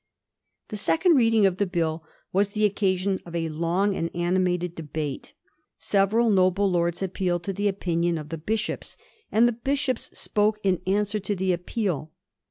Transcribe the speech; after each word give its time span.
The 0.69 0.77
second 0.77 1.15
reading 1.15 1.45
of 1.45 1.57
the 1.57 1.67
Bill 1.67 2.03
was 2.33 2.49
the 2.49 2.65
occasion 2.65 3.19
of 3.23 3.35
a 3.35 3.49
long 3.49 3.93
and 3.95 4.09
animated 4.15 4.73
debate. 4.73 5.35
Several 5.77 6.31
noble 6.31 6.67
lords 6.71 7.03
appealed 7.03 7.43
to 7.43 7.53
the 7.53 7.67
opinion 7.67 8.17
of 8.17 8.29
the 8.29 8.39
bishops, 8.39 8.97
and 9.31 9.47
the 9.47 9.51
bishops 9.51 10.09
spoke 10.17 10.57
in 10.63 10.81
answer 10.87 11.19
to 11.19 11.35
the 11.35 11.53
appeal. 11.53 12.09